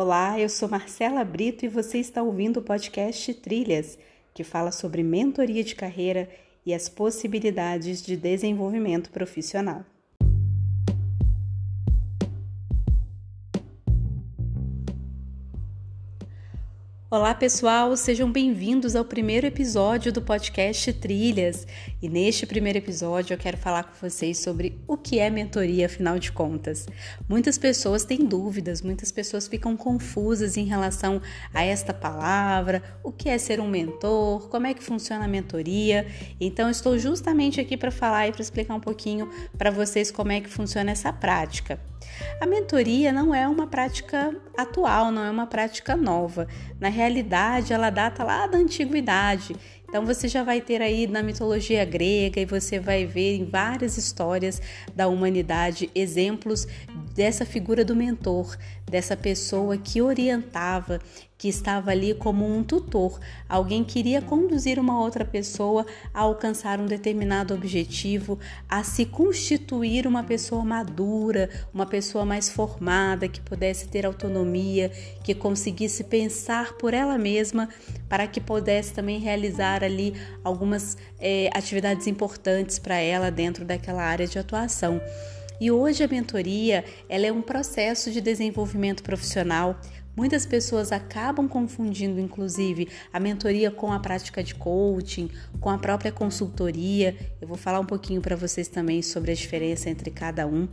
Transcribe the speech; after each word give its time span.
Olá, 0.00 0.38
eu 0.38 0.48
sou 0.48 0.68
Marcela 0.68 1.24
Brito 1.24 1.64
e 1.64 1.68
você 1.68 1.98
está 1.98 2.22
ouvindo 2.22 2.58
o 2.58 2.62
podcast 2.62 3.34
Trilhas, 3.34 3.98
que 4.32 4.44
fala 4.44 4.70
sobre 4.70 5.02
mentoria 5.02 5.64
de 5.64 5.74
carreira 5.74 6.30
e 6.64 6.72
as 6.72 6.88
possibilidades 6.88 8.00
de 8.00 8.16
desenvolvimento 8.16 9.10
profissional. 9.10 9.84
Olá, 17.10 17.34
pessoal, 17.34 17.96
sejam 17.96 18.30
bem-vindos 18.30 18.94
ao 18.94 19.02
primeiro 19.02 19.46
episódio 19.46 20.12
do 20.12 20.20
podcast 20.20 20.92
Trilhas. 20.92 21.66
E 22.02 22.06
neste 22.06 22.44
primeiro 22.44 22.76
episódio 22.76 23.32
eu 23.32 23.38
quero 23.38 23.56
falar 23.56 23.84
com 23.84 23.94
vocês 24.06 24.36
sobre 24.36 24.78
o 24.86 24.94
que 24.94 25.18
é 25.18 25.30
mentoria, 25.30 25.86
afinal 25.86 26.18
de 26.18 26.30
contas. 26.30 26.86
Muitas 27.26 27.56
pessoas 27.56 28.04
têm 28.04 28.26
dúvidas, 28.26 28.82
muitas 28.82 29.10
pessoas 29.10 29.48
ficam 29.48 29.74
confusas 29.74 30.58
em 30.58 30.66
relação 30.66 31.18
a 31.54 31.64
esta 31.64 31.94
palavra, 31.94 32.82
o 33.02 33.10
que 33.10 33.30
é 33.30 33.38
ser 33.38 33.58
um 33.58 33.68
mentor, 33.68 34.50
como 34.50 34.66
é 34.66 34.74
que 34.74 34.84
funciona 34.84 35.24
a 35.24 35.28
mentoria. 35.28 36.06
Então, 36.38 36.68
estou 36.68 36.98
justamente 36.98 37.58
aqui 37.58 37.74
para 37.74 37.90
falar 37.90 38.28
e 38.28 38.32
para 38.32 38.42
explicar 38.42 38.74
um 38.74 38.80
pouquinho 38.80 39.30
para 39.56 39.70
vocês 39.70 40.10
como 40.10 40.30
é 40.30 40.42
que 40.42 40.50
funciona 40.50 40.90
essa 40.90 41.10
prática. 41.10 41.80
A 42.40 42.46
mentoria 42.46 43.12
não 43.12 43.34
é 43.34 43.46
uma 43.48 43.66
prática 43.66 44.34
atual, 44.56 45.10
não 45.10 45.24
é 45.24 45.30
uma 45.30 45.46
prática 45.46 45.96
nova. 45.96 46.46
Na 46.78 46.88
realidade, 46.88 47.72
ela 47.72 47.90
data 47.90 48.22
lá 48.22 48.46
da 48.46 48.58
antiguidade. 48.58 49.56
Então 49.88 50.04
você 50.04 50.28
já 50.28 50.42
vai 50.44 50.60
ter 50.60 50.82
aí 50.82 51.06
na 51.06 51.22
mitologia 51.22 51.82
grega 51.82 52.38
e 52.40 52.44
você 52.44 52.78
vai 52.78 53.06
ver 53.06 53.36
em 53.36 53.46
várias 53.46 53.96
histórias 53.96 54.60
da 54.94 55.08
humanidade 55.08 55.90
exemplos 55.94 56.66
dessa 57.14 57.44
figura 57.44 57.84
do 57.84 57.96
mentor, 57.96 58.56
dessa 58.88 59.16
pessoa 59.16 59.76
que 59.76 60.00
orientava, 60.00 61.00
que 61.36 61.48
estava 61.48 61.90
ali 61.90 62.14
como 62.14 62.46
um 62.46 62.62
tutor. 62.62 63.18
Alguém 63.48 63.82
queria 63.82 64.20
conduzir 64.22 64.78
uma 64.78 65.00
outra 65.00 65.24
pessoa 65.24 65.86
a 66.12 66.20
alcançar 66.20 66.80
um 66.80 66.86
determinado 66.86 67.54
objetivo, 67.54 68.38
a 68.68 68.82
se 68.82 69.04
constituir 69.04 70.06
uma 70.06 70.22
pessoa 70.24 70.64
madura, 70.64 71.48
uma 71.72 71.86
pessoa 71.86 72.24
mais 72.24 72.48
formada, 72.48 73.28
que 73.28 73.40
pudesse 73.40 73.88
ter 73.88 74.04
autonomia, 74.04 74.90
que 75.22 75.34
conseguisse 75.34 76.04
pensar 76.04 76.74
por 76.74 76.94
ela 76.94 77.18
mesma, 77.18 77.68
para 78.08 78.26
que 78.26 78.40
pudesse 78.40 78.92
também 78.92 79.20
realizar 79.20 79.77
ali 79.84 80.14
algumas 80.44 80.96
é, 81.18 81.50
atividades 81.54 82.06
importantes 82.06 82.78
para 82.78 82.96
ela 82.96 83.30
dentro 83.30 83.64
daquela 83.64 84.02
área 84.02 84.26
de 84.26 84.38
atuação. 84.38 85.00
E 85.60 85.70
hoje 85.70 86.04
a 86.04 86.08
mentoria 86.08 86.84
ela 87.08 87.26
é 87.26 87.32
um 87.32 87.42
processo 87.42 88.10
de 88.10 88.20
desenvolvimento 88.20 89.02
profissional. 89.02 89.80
Muitas 90.18 90.44
pessoas 90.44 90.90
acabam 90.90 91.46
confundindo, 91.46 92.18
inclusive, 92.18 92.88
a 93.12 93.20
mentoria 93.20 93.70
com 93.70 93.92
a 93.92 94.00
prática 94.00 94.42
de 94.42 94.52
coaching, 94.52 95.30
com 95.60 95.70
a 95.70 95.78
própria 95.78 96.10
consultoria. 96.10 97.16
Eu 97.40 97.46
vou 97.46 97.56
falar 97.56 97.78
um 97.78 97.84
pouquinho 97.84 98.20
para 98.20 98.34
vocês 98.34 98.66
também 98.66 99.00
sobre 99.00 99.30
a 99.30 99.34
diferença 99.36 99.88
entre 99.88 100.10
cada 100.10 100.44
um, 100.44 100.66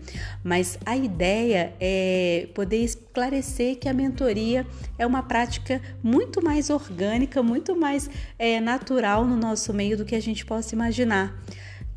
mas 0.43 0.79
a 0.83 0.97
ideia 0.97 1.75
é 1.79 2.49
poder 2.55 2.77
esclarecer 2.77 3.77
que 3.77 3.87
a 3.87 3.93
mentoria 3.93 4.65
é 4.97 5.05
uma 5.05 5.21
prática 5.21 5.79
muito 6.01 6.43
mais 6.43 6.71
orgânica, 6.71 7.43
muito 7.43 7.75
mais 7.75 8.09
é, 8.39 8.59
natural 8.59 9.25
no 9.25 9.37
nosso 9.37 9.71
meio 9.71 9.95
do 9.95 10.05
que 10.05 10.15
a 10.15 10.19
gente 10.19 10.43
possa 10.43 10.73
imaginar. 10.73 11.39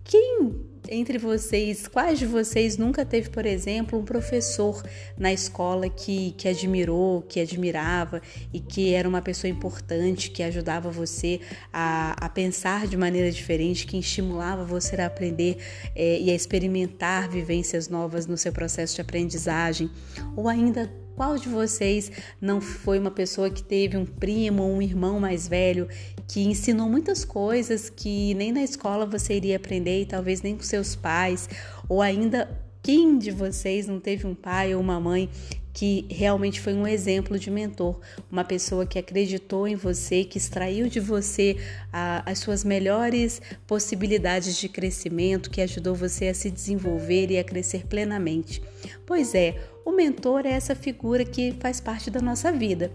Quem 0.04 0.54
entre 0.88 1.18
vocês, 1.18 1.86
quais 1.86 2.18
de 2.18 2.26
vocês 2.26 2.76
nunca 2.76 3.04
teve, 3.04 3.28
por 3.28 3.44
exemplo, 3.44 3.98
um 3.98 4.04
professor 4.04 4.82
na 5.16 5.32
escola 5.32 5.88
que, 5.88 6.32
que 6.32 6.48
admirou, 6.48 7.22
que 7.22 7.40
admirava 7.40 8.22
e 8.52 8.60
que 8.60 8.94
era 8.94 9.08
uma 9.08 9.22
pessoa 9.22 9.50
importante, 9.50 10.30
que 10.30 10.42
ajudava 10.42 10.90
você 10.90 11.40
a, 11.72 12.12
a 12.24 12.28
pensar 12.28 12.86
de 12.86 12.96
maneira 12.96 13.30
diferente, 13.30 13.86
que 13.86 13.98
estimulava 13.98 14.64
você 14.64 14.96
a 15.00 15.06
aprender 15.06 15.58
é, 15.94 16.20
e 16.20 16.30
a 16.30 16.34
experimentar 16.34 17.28
vivências 17.28 17.88
novas 17.88 18.26
no 18.26 18.36
seu 18.36 18.52
processo 18.52 18.94
de 18.94 19.00
aprendizagem? 19.00 19.90
Ou 20.36 20.48
ainda 20.48 20.90
qual 21.18 21.36
de 21.36 21.48
vocês 21.48 22.12
não 22.40 22.60
foi 22.60 22.96
uma 22.96 23.10
pessoa 23.10 23.50
que 23.50 23.60
teve 23.60 23.96
um 23.96 24.06
primo 24.06 24.62
ou 24.62 24.76
um 24.76 24.80
irmão 24.80 25.18
mais 25.18 25.48
velho 25.48 25.88
que 26.28 26.44
ensinou 26.44 26.88
muitas 26.88 27.24
coisas 27.24 27.90
que 27.90 28.34
nem 28.34 28.52
na 28.52 28.62
escola 28.62 29.04
você 29.04 29.34
iria 29.34 29.56
aprender 29.56 30.02
e 30.02 30.06
talvez 30.06 30.42
nem 30.42 30.56
com 30.56 30.62
seus 30.62 30.94
pais? 30.94 31.48
Ou 31.88 32.00
ainda, 32.00 32.48
quem 32.80 33.18
de 33.18 33.32
vocês 33.32 33.88
não 33.88 33.98
teve 33.98 34.28
um 34.28 34.34
pai 34.34 34.76
ou 34.76 34.80
uma 34.80 35.00
mãe 35.00 35.28
que 35.78 36.04
realmente 36.10 36.60
foi 36.60 36.74
um 36.74 36.88
exemplo 36.88 37.38
de 37.38 37.52
mentor, 37.52 38.00
uma 38.28 38.42
pessoa 38.42 38.84
que 38.84 38.98
acreditou 38.98 39.68
em 39.68 39.76
você, 39.76 40.24
que 40.24 40.36
extraiu 40.36 40.88
de 40.88 40.98
você 40.98 41.56
a, 41.92 42.28
as 42.28 42.40
suas 42.40 42.64
melhores 42.64 43.40
possibilidades 43.64 44.56
de 44.56 44.68
crescimento, 44.68 45.48
que 45.48 45.60
ajudou 45.60 45.94
você 45.94 46.26
a 46.26 46.34
se 46.34 46.50
desenvolver 46.50 47.30
e 47.30 47.38
a 47.38 47.44
crescer 47.44 47.86
plenamente. 47.86 48.60
Pois 49.06 49.36
é, 49.36 49.54
o 49.84 49.92
mentor 49.92 50.46
é 50.46 50.50
essa 50.50 50.74
figura 50.74 51.24
que 51.24 51.54
faz 51.60 51.78
parte 51.80 52.10
da 52.10 52.20
nossa 52.20 52.50
vida, 52.50 52.90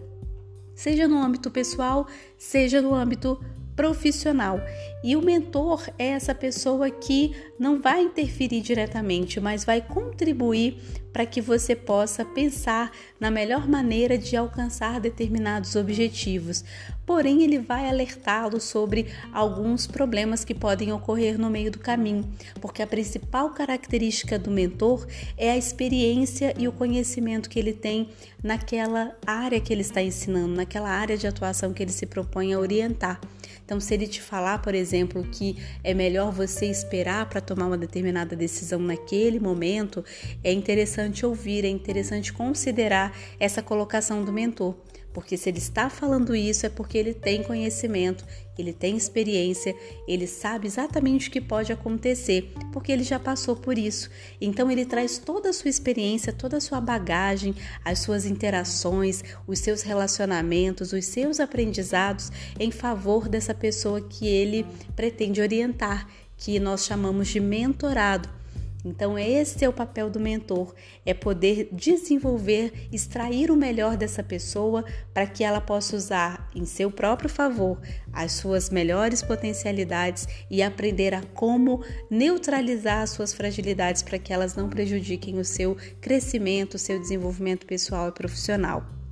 seja 0.76 1.08
no 1.08 1.18
âmbito 1.18 1.50
pessoal, 1.50 2.06
seja 2.38 2.82
no 2.82 2.94
âmbito 2.94 3.40
profissional. 3.76 4.60
E 5.04 5.16
o 5.16 5.22
mentor 5.22 5.90
é 5.98 6.08
essa 6.08 6.34
pessoa 6.34 6.90
que 6.90 7.36
não 7.60 7.82
vai 7.82 8.04
interferir 8.04 8.62
diretamente, 8.62 9.40
mas 9.40 9.66
vai 9.66 9.82
contribuir 9.82 10.78
para 11.12 11.26
que 11.26 11.40
você 11.40 11.76
possa 11.76 12.26
pensar 12.26 12.92
na 13.20 13.30
melhor 13.30 13.68
maneira 13.68 14.18
de 14.18 14.36
alcançar 14.36 15.00
determinados 15.00 15.76
objetivos. 15.76 16.66
Porém, 17.06 17.44
ele 17.44 17.60
vai 17.60 17.88
alertá-lo 17.88 18.60
sobre 18.60 19.08
alguns 19.32 19.86
problemas 19.86 20.44
que 20.44 20.56
podem 20.56 20.92
ocorrer 20.92 21.38
no 21.38 21.50
meio 21.50 21.70
do 21.70 21.78
caminho, 21.78 22.28
porque 22.60 22.82
a 22.82 22.88
principal 22.88 23.52
característica 23.52 24.40
do 24.40 24.50
mentor 24.50 25.06
é 25.38 25.52
a 25.52 25.58
experiência 25.58 26.54
e 26.58 26.68
o 26.68 26.72
conhecimento 26.72 27.50
que 27.50 27.60
ele 27.60 27.74
tem 27.74 28.10
naquela 28.42 29.16
área 29.26 29.60
que 29.60 29.72
ele 29.72 29.82
está 29.82 30.02
ensinando, 30.02 30.56
naquela 30.56 30.90
área 30.90 31.18
de 31.18 31.28
atuação 31.28 31.74
que 31.74 31.84
ele 31.84 31.92
se 31.92 32.06
propõe 32.06 32.54
a 32.54 32.60
orientar. 32.60 33.20
Então, 33.66 33.80
se 33.80 33.94
ele 33.94 34.08
te 34.08 34.22
falar, 34.22 34.62
por 34.62 34.76
exemplo, 34.76 35.24
que 35.32 35.58
é 35.84 35.94
melhor 35.94 36.32
você 36.32 36.66
esperar 36.66 37.30
para 37.30 37.40
tomar 37.40 37.68
uma 37.68 37.78
determinada 37.78 38.36
decisão 38.36 38.80
naquele 38.80 39.40
momento, 39.40 40.04
é 40.44 40.52
interessante 40.52 41.26
ouvir, 41.26 41.64
é 41.64 41.70
interessante 41.70 42.34
considerar 42.34 43.16
essa 43.40 43.62
colocação 43.62 44.24
do 44.24 44.34
mentor. 44.34 44.76
Porque 45.14 45.38
se 45.38 45.48
ele 45.50 45.60
está 45.60 45.90
falando 45.90 46.36
isso 46.36 46.66
é 46.66 46.70
porque 46.70 46.98
ele 46.98 47.14
tem 47.14 47.44
conhecimento, 47.44 48.26
ele 48.58 48.74
tem 48.74 48.98
experiência, 48.98 49.76
ele 50.08 50.26
sabe 50.26 50.68
exatamente 50.68 51.30
o 51.30 51.32
que 51.32 51.40
pode 51.40 51.72
acontecer, 51.72 52.52
porque 52.72 52.92
ele 52.92 53.04
já 53.04 53.20
passou 53.20 53.56
por 53.56 53.78
isso. 53.78 54.10
Então 54.42 54.72
ele 54.72 54.86
traz 54.86 55.20
toda 55.20 55.50
a 55.50 55.54
sua 55.54 55.70
experiência, 55.70 56.34
toda 56.34 56.58
a 56.58 56.62
sua 56.62 56.82
bagagem, 56.82 57.56
as 57.86 58.00
suas 58.00 58.26
interações, 58.26 59.24
os 59.46 59.60
seus 59.60 59.84
relacionamentos, 59.84 60.94
os 60.94 61.06
seus 61.06 61.40
aprendizados 61.40 62.32
em 62.60 62.72
favor 62.72 63.30
dessa 63.30 63.54
pessoa 63.54 64.02
que 64.02 64.28
ele 64.28 64.66
pretende 64.96 65.42
orientar, 65.42 66.08
que 66.38 66.60
nós 66.60 66.86
chamamos 66.86 67.28
de 67.28 67.40
mentorado. 67.40 68.43
Então, 68.86 69.18
esse 69.18 69.64
é 69.64 69.70
o 69.70 69.74
papel 69.74 70.10
do 70.10 70.20
mentor: 70.20 70.74
é 71.06 71.14
poder 71.14 71.70
desenvolver, 71.72 72.88
extrair 72.92 73.50
o 73.50 73.56
melhor 73.56 73.96
dessa 73.96 74.22
pessoa 74.22 74.84
para 75.14 75.26
que 75.26 75.44
ela 75.44 75.62
possa 75.62 75.96
usar 75.96 76.50
em 76.54 76.66
seu 76.66 76.92
próprio 76.92 77.30
favor 77.30 77.80
as 78.12 78.34
suas 78.34 78.70
melhores 78.70 79.22
potencialidades 79.22 80.28
e 80.50 80.62
aprender 80.62 81.14
a 81.14 81.24
como 81.34 81.84
neutralizar 82.10 83.02
as 83.04 83.12
suas 83.12 83.34
fragilidades 83.34 84.04
para 84.04 84.20
que 84.20 84.34
elas 84.34 84.56
não 84.56 84.70
prejudiquem 84.70 85.40
o 85.40 85.46
seu 85.46 85.78
crescimento, 86.02 86.76
o 86.76 86.80
seu 86.80 87.00
desenvolvimento 87.00 87.66
pessoal 87.66 88.10
e 88.10 88.12
profissional. 88.12 89.03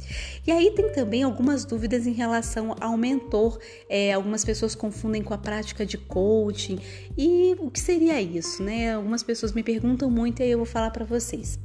E 0.45 0.51
aí 0.51 0.71
tem 0.71 0.91
também 0.91 1.23
algumas 1.23 1.65
dúvidas 1.65 2.07
em 2.07 2.13
relação 2.13 2.75
ao 2.79 2.97
mentor. 2.97 3.59
É, 3.89 4.13
algumas 4.13 4.43
pessoas 4.43 4.75
confundem 4.75 5.21
com 5.21 5.33
a 5.33 5.37
prática 5.37 5.85
de 5.85 5.97
coaching. 5.97 6.79
E 7.17 7.55
o 7.59 7.69
que 7.69 7.79
seria 7.79 8.21
isso, 8.21 8.63
né? 8.63 8.93
Algumas 8.93 9.23
pessoas 9.23 9.53
me 9.53 9.63
perguntam 9.63 10.09
muito 10.09 10.41
e 10.41 10.43
aí 10.43 10.51
eu 10.51 10.57
vou 10.57 10.67
falar 10.67 10.91
para 10.91 11.05
vocês. 11.05 11.59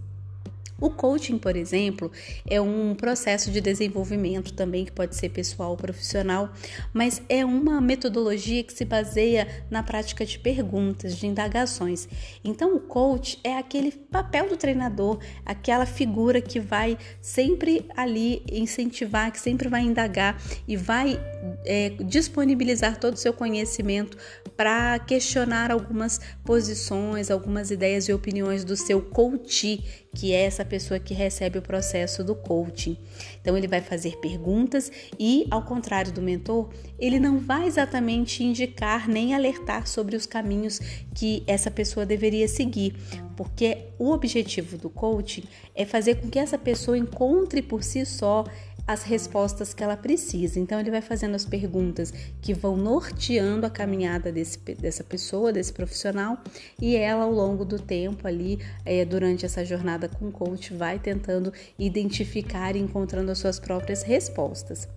O 0.78 0.90
coaching, 0.90 1.38
por 1.38 1.56
exemplo, 1.56 2.12
é 2.46 2.60
um 2.60 2.94
processo 2.94 3.50
de 3.50 3.60
desenvolvimento 3.60 4.52
também 4.52 4.84
que 4.84 4.92
pode 4.92 5.16
ser 5.16 5.30
pessoal 5.30 5.70
ou 5.70 5.76
profissional, 5.76 6.52
mas 6.92 7.22
é 7.28 7.44
uma 7.44 7.80
metodologia 7.80 8.62
que 8.62 8.72
se 8.72 8.84
baseia 8.84 9.64
na 9.70 9.82
prática 9.82 10.24
de 10.26 10.38
perguntas, 10.38 11.16
de 11.16 11.26
indagações. 11.26 12.06
Então, 12.44 12.76
o 12.76 12.80
coach 12.80 13.38
é 13.42 13.56
aquele 13.56 13.90
papel 13.90 14.48
do 14.48 14.56
treinador, 14.56 15.18
aquela 15.46 15.86
figura 15.86 16.42
que 16.42 16.60
vai 16.60 16.98
sempre 17.22 17.86
ali 17.96 18.42
incentivar, 18.50 19.32
que 19.32 19.40
sempre 19.40 19.68
vai 19.68 19.80
indagar 19.80 20.40
e 20.68 20.76
vai 20.76 21.18
é, 21.64 21.90
disponibilizar 22.04 22.98
todo 23.00 23.14
o 23.14 23.18
seu 23.18 23.32
conhecimento 23.32 24.18
para 24.56 24.98
questionar 24.98 25.70
algumas 25.70 26.20
posições, 26.44 27.30
algumas 27.30 27.70
ideias 27.70 28.08
e 28.08 28.12
opiniões 28.12 28.64
do 28.64 28.76
seu 28.76 29.00
coach 29.00 30.05
que 30.16 30.32
é 30.32 30.44
essa 30.44 30.64
pessoa 30.64 30.98
que 30.98 31.12
recebe 31.12 31.58
o 31.58 31.62
processo 31.62 32.24
do 32.24 32.34
coaching. 32.34 32.96
Então 33.38 33.54
ele 33.54 33.68
vai 33.68 33.82
fazer 33.82 34.16
perguntas 34.16 34.90
e, 35.18 35.46
ao 35.50 35.62
contrário 35.62 36.10
do 36.10 36.22
mentor, 36.22 36.70
ele 36.98 37.20
não 37.20 37.38
vai 37.38 37.66
exatamente 37.66 38.42
indicar 38.42 39.06
nem 39.10 39.34
alertar 39.34 39.86
sobre 39.86 40.16
os 40.16 40.24
caminhos 40.24 40.80
que 41.14 41.44
essa 41.46 41.70
pessoa 41.70 42.06
deveria 42.06 42.48
seguir, 42.48 42.96
porque 43.36 43.88
o 43.98 44.10
objetivo 44.10 44.78
do 44.78 44.88
coaching 44.88 45.44
é 45.74 45.84
fazer 45.84 46.14
com 46.14 46.30
que 46.30 46.38
essa 46.38 46.56
pessoa 46.56 46.96
encontre 46.96 47.60
por 47.60 47.84
si 47.84 48.06
só 48.06 48.44
as 48.86 49.02
respostas 49.02 49.74
que 49.74 49.82
ela 49.82 49.96
precisa. 49.96 50.60
Então, 50.60 50.78
ele 50.78 50.90
vai 50.90 51.00
fazendo 51.00 51.34
as 51.34 51.44
perguntas 51.44 52.12
que 52.40 52.54
vão 52.54 52.76
norteando 52.76 53.66
a 53.66 53.70
caminhada 53.70 54.30
desse, 54.30 54.58
dessa 54.74 55.02
pessoa, 55.02 55.52
desse 55.52 55.72
profissional, 55.72 56.38
e 56.80 56.94
ela, 56.96 57.24
ao 57.24 57.32
longo 57.32 57.64
do 57.64 57.78
tempo, 57.78 58.26
ali, 58.28 58.60
é, 58.84 59.04
durante 59.04 59.44
essa 59.44 59.64
jornada 59.64 60.08
com 60.08 60.28
o 60.28 60.32
coach, 60.32 60.72
vai 60.72 60.98
tentando 60.98 61.52
identificar 61.78 62.76
e 62.76 62.78
encontrando 62.78 63.32
as 63.32 63.38
suas 63.38 63.58
próprias 63.58 64.02
respostas. 64.02 64.88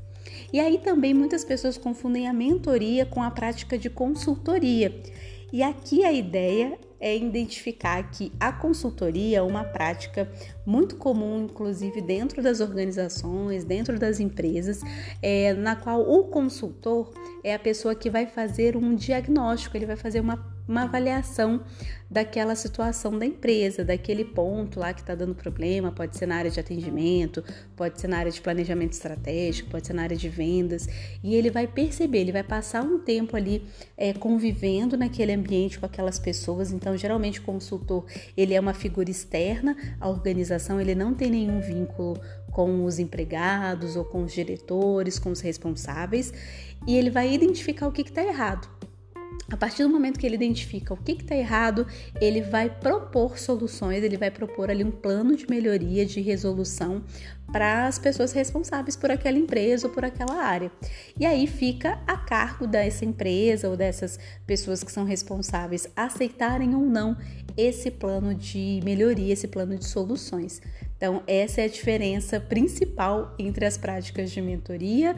E 0.51 0.59
aí 0.59 0.77
também 0.79 1.13
muitas 1.13 1.43
pessoas 1.43 1.77
confundem 1.77 2.27
a 2.27 2.33
mentoria 2.33 3.05
com 3.05 3.21
a 3.21 3.31
prática 3.31 3.77
de 3.77 3.89
consultoria. 3.89 4.93
E 5.51 5.63
aqui 5.63 6.03
a 6.03 6.11
ideia 6.11 6.77
é 6.99 7.15
identificar 7.15 8.11
que 8.11 8.31
a 8.39 8.51
consultoria 8.51 9.37
é 9.37 9.41
uma 9.41 9.63
prática 9.63 10.29
muito 10.65 10.97
comum, 10.97 11.45
inclusive 11.45 12.01
dentro 12.01 12.43
das 12.43 12.59
organizações, 12.59 13.63
dentro 13.63 13.97
das 13.97 14.19
empresas, 14.19 14.81
é, 15.21 15.53
na 15.53 15.75
qual 15.75 16.01
o 16.01 16.25
consultor 16.25 17.13
é 17.43 17.53
a 17.53 17.59
pessoa 17.59 17.95
que 17.95 18.09
vai 18.09 18.27
fazer 18.27 18.75
um 18.75 18.93
diagnóstico, 18.93 19.77
ele 19.77 19.85
vai 19.85 19.95
fazer 19.95 20.19
uma 20.19 20.58
uma 20.69 20.83
avaliação 20.83 21.61
daquela 22.09 22.55
situação 22.55 23.17
da 23.17 23.25
empresa, 23.25 23.83
daquele 23.83 24.23
ponto 24.23 24.79
lá 24.79 24.93
que 24.93 25.01
está 25.01 25.15
dando 25.15 25.35
problema. 25.35 25.91
Pode 25.91 26.15
ser 26.17 26.27
na 26.27 26.35
área 26.35 26.49
de 26.49 26.59
atendimento, 26.59 27.43
pode 27.75 27.99
ser 27.99 28.07
na 28.07 28.17
área 28.17 28.31
de 28.31 28.39
planejamento 28.39 28.93
estratégico, 28.93 29.69
pode 29.69 29.87
ser 29.87 29.93
na 29.93 30.03
área 30.03 30.15
de 30.15 30.29
vendas. 30.29 30.87
E 31.23 31.35
ele 31.35 31.49
vai 31.49 31.67
perceber, 31.67 32.19
ele 32.19 32.31
vai 32.31 32.43
passar 32.43 32.83
um 32.83 32.99
tempo 32.99 33.35
ali 33.35 33.65
é, 33.97 34.13
convivendo 34.13 34.95
naquele 34.95 35.33
ambiente 35.33 35.79
com 35.79 35.85
aquelas 35.85 36.19
pessoas. 36.19 36.71
Então, 36.71 36.95
geralmente, 36.95 37.39
o 37.39 37.43
consultor 37.43 38.05
ele 38.37 38.53
é 38.53 38.59
uma 38.59 38.73
figura 38.73 39.09
externa 39.09 39.75
à 39.99 40.07
organização, 40.07 40.79
ele 40.79 40.95
não 40.95 41.13
tem 41.13 41.31
nenhum 41.31 41.59
vínculo 41.59 42.19
com 42.51 42.85
os 42.85 42.99
empregados 42.99 43.95
ou 43.95 44.05
com 44.05 44.23
os 44.23 44.33
diretores, 44.33 45.17
com 45.19 45.31
os 45.31 45.39
responsáveis, 45.39 46.33
e 46.87 46.95
ele 46.95 47.09
vai 47.09 47.33
identificar 47.33 47.87
o 47.87 47.91
que 47.91 48.01
está 48.01 48.23
errado. 48.23 48.78
A 49.51 49.57
partir 49.57 49.81
do 49.81 49.89
momento 49.89 50.19
que 50.19 50.27
ele 50.27 50.35
identifica 50.35 50.93
o 50.93 50.97
que 50.97 51.13
está 51.13 51.35
errado, 51.35 51.87
ele 52.21 52.41
vai 52.41 52.69
propor 52.69 53.39
soluções, 53.39 54.03
ele 54.03 54.15
vai 54.15 54.29
propor 54.29 54.69
ali 54.69 54.83
um 54.83 54.91
plano 54.91 55.35
de 55.35 55.49
melhoria, 55.49 56.05
de 56.05 56.21
resolução 56.21 57.03
para 57.51 57.87
as 57.87 57.97
pessoas 57.97 58.31
responsáveis 58.31 58.95
por 58.95 59.09
aquela 59.09 59.39
empresa 59.39 59.87
ou 59.87 59.93
por 59.93 60.05
aquela 60.05 60.35
área. 60.35 60.71
E 61.19 61.25
aí 61.25 61.47
fica 61.47 61.99
a 62.05 62.15
cargo 62.15 62.67
dessa 62.67 63.03
empresa 63.03 63.67
ou 63.67 63.75
dessas 63.75 64.19
pessoas 64.45 64.83
que 64.83 64.91
são 64.91 65.03
responsáveis 65.03 65.87
aceitarem 65.95 66.75
ou 66.75 66.85
não 66.85 67.17
esse 67.57 67.89
plano 67.89 68.35
de 68.35 68.79
melhoria, 68.83 69.33
esse 69.33 69.47
plano 69.47 69.75
de 69.75 69.85
soluções. 69.85 70.61
Então, 70.95 71.23
essa 71.25 71.61
é 71.61 71.63
a 71.63 71.69
diferença 71.69 72.39
principal 72.39 73.33
entre 73.39 73.65
as 73.65 73.77
práticas 73.77 74.29
de 74.29 74.41
mentoria, 74.41 75.15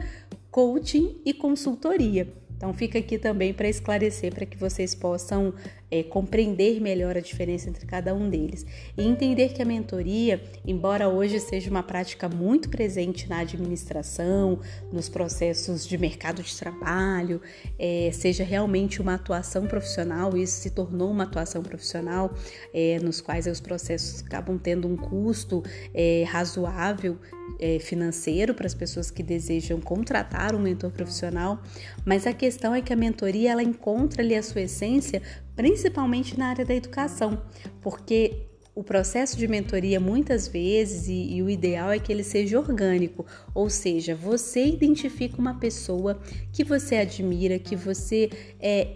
coaching 0.50 1.20
e 1.24 1.34
consultoria. 1.34 2.32
Então 2.62 2.72
fica 2.72 2.96
aqui 2.96 3.18
também 3.18 3.52
para 3.52 3.68
esclarecer, 3.68 4.32
para 4.32 4.46
que 4.46 4.56
vocês 4.56 4.94
possam 4.94 5.52
é, 5.92 6.02
compreender 6.02 6.80
melhor 6.80 7.18
a 7.18 7.20
diferença 7.20 7.68
entre 7.68 7.84
cada 7.84 8.14
um 8.14 8.30
deles. 8.30 8.64
E 8.96 9.06
entender 9.06 9.50
que 9.50 9.60
a 9.60 9.64
mentoria, 9.64 10.42
embora 10.66 11.06
hoje 11.06 11.38
seja 11.38 11.70
uma 11.70 11.82
prática 11.82 12.30
muito 12.30 12.70
presente 12.70 13.28
na 13.28 13.40
administração, 13.40 14.58
nos 14.90 15.10
processos 15.10 15.86
de 15.86 15.98
mercado 15.98 16.42
de 16.42 16.56
trabalho, 16.56 17.42
é, 17.78 18.10
seja 18.10 18.42
realmente 18.42 19.02
uma 19.02 19.14
atuação 19.14 19.66
profissional, 19.66 20.34
isso 20.34 20.62
se 20.62 20.70
tornou 20.70 21.10
uma 21.10 21.24
atuação 21.24 21.62
profissional, 21.62 22.32
é, 22.72 22.98
nos 23.00 23.20
quais 23.20 23.46
os 23.46 23.60
processos 23.60 24.22
acabam 24.22 24.58
tendo 24.58 24.88
um 24.88 24.96
custo 24.96 25.62
é, 25.92 26.24
razoável 26.26 27.18
é, 27.60 27.78
financeiro 27.78 28.54
para 28.54 28.66
as 28.66 28.74
pessoas 28.74 29.10
que 29.10 29.22
desejam 29.22 29.78
contratar 29.78 30.54
um 30.54 30.58
mentor 30.58 30.90
profissional, 30.90 31.62
mas 32.04 32.26
a 32.26 32.32
questão 32.32 32.74
é 32.74 32.80
que 32.80 32.94
a 32.94 32.96
mentoria 32.96 33.52
ela 33.52 33.62
encontra 33.62 34.22
ali 34.22 34.34
a 34.34 34.42
sua 34.42 34.62
essência 34.62 35.20
principalmente 35.54 36.38
na 36.38 36.48
área 36.48 36.64
da 36.64 36.74
educação, 36.74 37.42
porque 37.80 38.48
o 38.74 38.82
processo 38.82 39.36
de 39.36 39.46
mentoria 39.46 40.00
muitas 40.00 40.48
vezes 40.48 41.06
e, 41.06 41.34
e, 41.34 41.42
o 41.42 41.50
ideal 41.50 41.90
é 41.90 41.98
que 41.98 42.10
ele 42.10 42.24
seja 42.24 42.58
orgânico, 42.58 43.26
ou 43.54 43.68
seja, 43.68 44.14
você 44.14 44.64
identifica 44.64 45.38
uma 45.38 45.58
pessoa 45.58 46.18
que 46.52 46.64
você 46.64 46.96
admira, 46.96 47.58
que 47.58 47.76
você 47.76 48.30
é, 48.58 48.88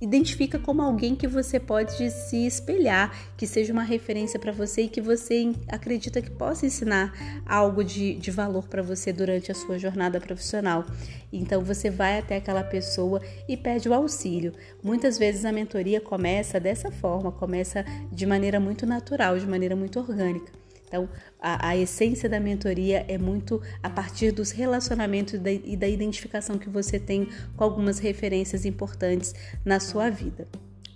identifica 0.00 0.58
como 0.58 0.82
alguém 0.82 1.14
que 1.14 1.26
você 1.26 1.58
pode 1.58 2.10
se 2.10 2.46
espelhar, 2.46 3.14
que 3.36 3.46
seja 3.46 3.72
uma 3.72 3.82
referência 3.82 4.38
para 4.38 4.52
você 4.52 4.82
e 4.82 4.88
que 4.88 5.00
você 5.00 5.52
acredita 5.68 6.20
que 6.20 6.30
possa 6.30 6.66
ensinar 6.66 7.12
algo 7.46 7.82
de, 7.82 8.14
de 8.14 8.30
valor 8.30 8.68
para 8.68 8.82
você 8.82 9.12
durante 9.12 9.50
a 9.50 9.54
sua 9.54 9.78
jornada 9.78 10.20
profissional. 10.20 10.84
Então 11.32 11.62
você 11.62 11.90
vai 11.90 12.18
até 12.18 12.36
aquela 12.36 12.62
pessoa 12.62 13.20
e 13.48 13.56
pede 13.56 13.88
o 13.88 13.94
auxílio. 13.94 14.52
Muitas 14.82 15.18
vezes 15.18 15.44
a 15.44 15.52
mentoria 15.52 16.00
começa 16.00 16.60
dessa 16.60 16.90
forma, 16.90 17.32
começa 17.32 17.84
de 18.10 18.26
maneira 18.26 18.60
muito 18.60 18.86
natural, 18.86 19.38
de 19.38 19.46
maneira 19.46 19.76
muito 19.76 19.98
orgânica. 19.98 20.63
Então, 20.94 21.08
a, 21.40 21.70
a, 21.70 21.76
essência 21.76 22.28
da 22.28 22.38
mentoria 22.38 23.04
é 23.08 23.18
muito 23.18 23.60
a 23.82 23.90
partir 23.90 24.30
dos 24.30 24.52
relacionamentos 24.52 25.34
e 25.34 25.76
da, 25.76 25.88
identificação 25.88 26.56
que 26.56 26.68
você 26.68 27.00
tem 27.00 27.28
com 27.56 27.64
algumas 27.64 27.98
referências 27.98 28.64
importantes 28.64 29.34
na 29.64 29.80
sua 29.80 30.08
vida. 30.08 30.46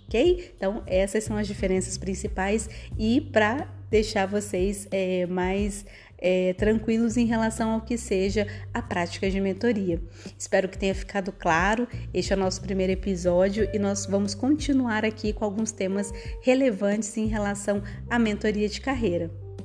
Ok? 0.07 0.53
Então, 0.55 0.83
essas 0.87 1.25
são 1.25 1.35
as 1.35 1.47
diferenças 1.47 1.97
principais 1.97 2.69
e 2.97 3.19
para 3.19 3.67
deixar 3.91 4.25
vocês 4.25 4.87
é, 4.89 5.25
mais 5.25 5.85
é, 6.17 6.53
tranquilos 6.53 7.17
em 7.17 7.25
relação 7.25 7.71
ao 7.71 7.81
que 7.81 7.97
seja 7.97 8.47
a 8.73 8.81
prática 8.81 9.29
de 9.29 9.41
mentoria. 9.41 10.01
Espero 10.37 10.69
que 10.69 10.77
tenha 10.77 10.95
ficado 10.95 11.33
claro. 11.33 11.85
Este 12.13 12.31
é 12.31 12.37
o 12.37 12.39
nosso 12.39 12.61
primeiro 12.61 12.93
episódio 12.93 13.69
e 13.73 13.77
nós 13.77 14.05
vamos 14.05 14.33
continuar 14.33 15.03
aqui 15.03 15.33
com 15.33 15.43
alguns 15.43 15.73
temas 15.73 16.09
relevantes 16.41 17.17
em 17.17 17.25
relação 17.25 17.83
à 18.09 18.17
mentoria 18.17 18.69
de 18.69 18.79
carreira. 18.79 19.29